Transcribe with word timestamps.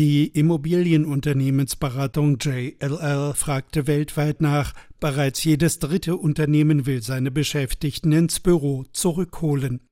Die 0.00 0.26
Immobilienunternehmensberatung 0.28 2.38
JLL 2.40 3.34
fragte 3.34 3.86
weltweit 3.86 4.40
nach, 4.40 4.72
bereits 4.98 5.44
jedes 5.44 5.78
dritte 5.78 6.16
Unternehmen 6.16 6.86
will 6.86 7.02
seine 7.02 7.30
Beschäftigten 7.30 8.10
ins 8.12 8.40
Büro 8.40 8.86
zurückholen. 8.94 9.82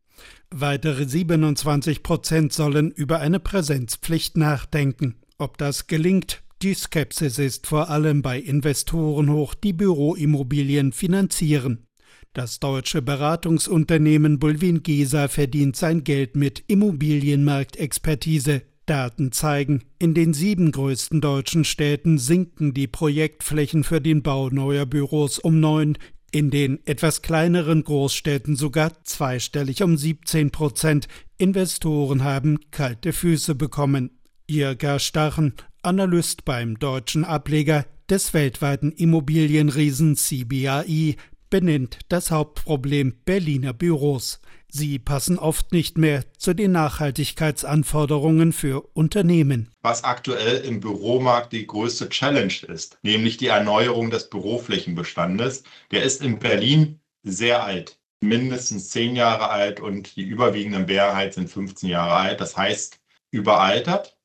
Weitere 0.51 1.07
27 1.07 2.03
Prozent 2.03 2.55
sollen 2.55 2.91
über 2.91 3.21
eine 3.21 3.39
Präsenzpflicht 3.39 4.39
nachdenken. 4.39 5.17
Ob 5.37 5.59
das 5.59 5.89
gelingt, 5.89 6.43
die 6.63 6.73
Skepsis 6.73 7.39
ist 7.39 7.67
vor 7.67 7.91
allem 7.91 8.23
bei 8.23 8.39
Investoren 8.39 9.31
hoch, 9.31 9.53
die 9.53 9.75
Büroimmobilien 9.75 10.93
finanzieren. 10.93 11.85
Das 12.33 12.61
deutsche 12.61 13.03
Beratungsunternehmen 13.03 14.39
Bulwin 14.39 14.83
Gesa 14.83 15.29
verdient 15.29 15.77
sein 15.77 16.03
Geld 16.03 16.35
mit 16.35 16.65
Immobilienmarktexpertise. 16.67 18.63
Daten 18.89 19.33
zeigen, 19.33 19.85
in 19.99 20.15
den 20.15 20.33
sieben 20.33 20.73
größten 20.73 21.21
deutschen 21.21 21.65
Städten 21.65 22.19
sinken 22.19 22.75
die 22.75 22.87
Projektflächen 22.87 23.85
für 23.85 24.01
den 24.01 24.23
Bau 24.23 24.49
neuer 24.49 24.87
Büros 24.87 25.39
um 25.39 25.61
neun, 25.61 25.99
in 26.31 26.51
den 26.51 26.81
etwas 26.87 27.23
kleineren 27.23 27.85
Großstädten 27.85 28.57
sogar 28.57 29.05
zweistellig 29.05 29.83
um 29.83 29.97
17 29.97 30.51
Prozent. 30.51 31.09
Investoren 31.39 32.25
haben 32.25 32.59
kalte 32.71 33.13
Füße 33.13 33.55
bekommen. 33.55 34.11
Jirga 34.49 34.99
Stachen, 34.99 35.55
Analyst 35.83 36.45
beim 36.45 36.79
deutschen 36.79 37.25
Ableger 37.25 37.87
des 38.11 38.33
weltweiten 38.35 38.93
Immobilienriesen 38.93 40.17
CBAI, 40.17 41.17
benennt 41.51 41.99
das 42.09 42.31
Hauptproblem 42.31 43.21
Berliner 43.25 43.73
Büros. 43.73 44.41
Sie 44.71 44.99
passen 44.99 45.39
oft 45.39 45.73
nicht 45.73 45.97
mehr 45.97 46.25
zu 46.37 46.53
den 46.53 46.73
Nachhaltigkeitsanforderungen 46.73 48.53
für 48.53 48.83
Unternehmen. 48.95 49.71
Was 49.81 50.05
aktuell 50.05 50.59
im 50.59 50.81
Büromarkt 50.81 51.55
die 51.55 51.67
größte 51.67 52.11
Challenge 52.11 52.55
ist, 52.69 52.99
nämlich 53.03 53.39
die 53.39 53.47
Erneuerung 53.47 54.11
des 54.11 54.29
Büroflächenbestandes, 54.29 55.63
der 55.91 56.03
ist 56.03 56.23
in 56.23 56.39
Berlin 56.39 57.01
sehr 57.23 57.65
alt, 57.65 57.99
mindestens 58.21 58.91
zehn 58.91 59.17
Jahre 59.17 59.49
alt 59.49 59.81
und 59.81 60.17
die 60.17 60.25
überwiegende 60.25 60.81
Mehrheit 60.81 61.33
sind 61.35 61.49
15 61.49 61.89
Jahre 61.89 62.15
alt. 62.15 62.41
Das 62.41 62.57
heißt, 62.57 63.01
überaltert 63.31 64.19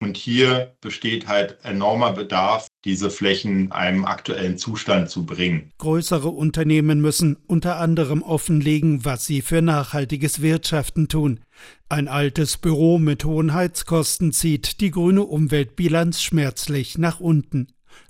und 0.00 0.16
hier 0.16 0.76
besteht 0.80 1.26
halt 1.26 1.58
enormer 1.64 2.12
Bedarf, 2.12 2.67
diese 2.84 3.10
Flächen 3.10 3.72
einem 3.72 4.04
aktuellen 4.04 4.56
Zustand 4.56 5.10
zu 5.10 5.26
bringen. 5.26 5.72
Größere 5.78 6.28
Unternehmen 6.28 7.00
müssen 7.00 7.36
unter 7.46 7.76
anderem 7.76 8.22
offenlegen, 8.22 9.04
was 9.04 9.26
sie 9.26 9.42
für 9.42 9.62
nachhaltiges 9.62 10.42
Wirtschaften 10.42 11.08
tun. 11.08 11.40
Ein 11.88 12.08
altes 12.08 12.56
Büro 12.56 12.98
mit 12.98 13.24
hohen 13.24 13.52
Heizkosten 13.52 14.32
zieht 14.32 14.80
die 14.80 14.90
grüne 14.90 15.22
Umweltbilanz 15.22 16.22
schmerzlich 16.22 16.98
nach 16.98 17.20
unten. 17.20 17.68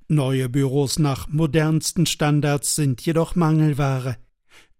Neue 0.08 0.48
Büros 0.48 0.98
nach 0.98 1.28
modernsten 1.28 2.06
Standards 2.06 2.74
sind 2.74 3.00
jedoch 3.04 3.34
Mangelware. 3.34 4.16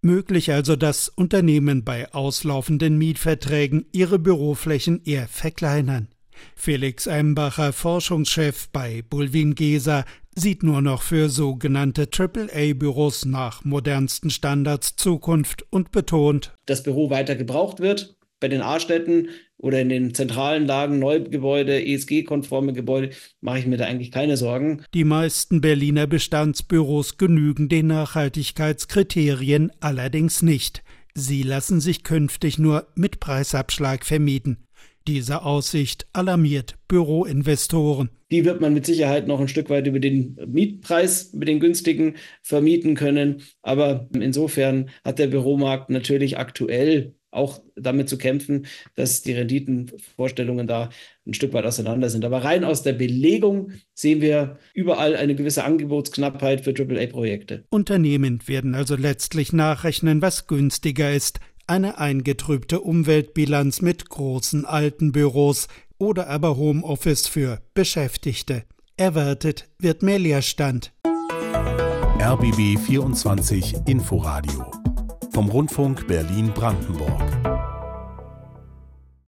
Möglich 0.01 0.53
also, 0.53 0.77
dass 0.77 1.09
Unternehmen 1.09 1.85
bei 1.85 2.13
auslaufenden 2.13 2.97
Mietverträgen 2.99 3.87
ihre 3.93 4.19
Büroflächen 4.19 5.03
eher 5.05 5.27
verkleinern. 5.27 6.09
Felix 6.55 7.07
Embacher, 7.07 7.73
Forschungschef 7.73 8.69
bei 8.73 9.03
Bulwin 9.09 9.55
Gesa, 9.55 10.05
sieht 10.35 10.63
nur 10.63 10.83
noch 10.83 11.03
für 11.03 11.29
sogenannte 11.29 12.09
AAA-Büros 12.11 13.25
nach 13.25 13.65
modernsten 13.65 14.31
Standards 14.31 14.97
Zukunft 14.97 15.67
und 15.71 15.91
betont, 15.91 16.55
das 16.67 16.83
Büro 16.83 17.11
weiter 17.11 17.35
gebraucht 17.37 17.81
wird. 17.81 18.15
Bei 18.41 18.47
den 18.47 18.63
A-Städten 18.63 19.31
oder 19.57 19.81
in 19.81 19.89
den 19.89 20.15
zentralen 20.15 20.67
Lagen, 20.67 21.01
Neugebäude, 21.01 21.85
ESG-konforme 21.85 22.73
Gebäude, 22.73 23.11
mache 23.41 23.59
ich 23.59 23.67
mir 23.67 23.77
da 23.77 23.87
eigentlich 23.87 24.13
keine 24.13 24.37
Sorgen. 24.37 24.85
Die 24.95 25.03
meisten 25.03 25.61
Berliner 25.61 26.07
Bestandsbüros 26.07 27.19
genügen 27.19 27.69
den 27.69 27.89
Nachhaltigkeitskriterien 27.89 29.73
allerdings 29.81 30.43
nicht. 30.43 30.85
Sie 31.15 31.43
lassen 31.43 31.81
sich 31.81 32.05
künftig 32.05 32.61
nur 32.61 32.87
mit 32.95 33.19
Preisabschlag 33.19 34.05
vermieten. 34.05 34.68
Diese 35.09 35.43
Aussicht 35.43 36.07
alarmiert 36.13 36.75
Büroinvestoren. 36.87 38.11
Die 38.31 38.45
wird 38.45 38.61
man 38.61 38.75
mit 38.75 38.85
Sicherheit 38.85 39.27
noch 39.27 39.41
ein 39.41 39.49
Stück 39.49 39.71
weit 39.71 39.87
über 39.87 40.01
den 40.01 40.37
Mietpreis, 40.47 41.33
über 41.33 41.47
den 41.47 41.61
günstigen 41.61 42.17
vermieten 42.43 42.95
können. 42.95 43.41
Aber 43.63 44.07
insofern 44.13 44.91
hat 45.07 45.19
der 45.19 45.29
Büromarkt 45.29 45.89
natürlich 45.89 46.37
aktuell 46.37 47.15
auch 47.31 47.63
damit 47.75 48.11
zu 48.11 48.19
kämpfen, 48.19 48.67
dass 48.97 49.23
die 49.23 49.33
Renditenvorstellungen 49.33 50.67
da 50.67 50.91
ein 51.27 51.33
Stück 51.33 51.55
weit 51.55 51.65
auseinander 51.65 52.11
sind. 52.11 52.27
Aber 52.27 52.45
rein 52.45 52.63
aus 52.63 52.83
der 52.83 52.93
Belegung 52.93 53.73
sehen 53.95 54.21
wir 54.21 54.59
überall 54.75 55.17
eine 55.17 55.35
gewisse 55.35 55.65
Angebotsknappheit 55.65 56.61
für 56.61 56.75
AAA-Projekte. 56.79 57.65
Unternehmen 57.71 58.41
werden 58.47 58.75
also 58.75 58.95
letztlich 58.95 59.55
nachrechnen, 59.55 60.21
was 60.21 60.47
günstiger 60.47 61.15
ist, 61.15 61.41
eine 61.69 61.99
eingetrübte 61.99 62.81
Umweltbilanz 62.81 63.83
mit 63.83 64.09
großen 64.09 64.65
alten 64.65 65.13
Büros 65.13 65.69
oder 65.99 66.29
aber 66.29 66.57
Homeoffice 66.57 67.27
für 67.27 67.61
Beschäftigte. 67.75 68.65
Erwartet 68.97 69.69
wird 69.79 70.03
mehr 70.03 70.19
Leerstand. 70.19 70.93
RBB 72.21 72.79
24 72.79 73.77
Inforadio 73.87 74.67
vom 75.33 75.49
Rundfunk 75.49 76.09
Berlin-Brandenburg. 76.09 77.58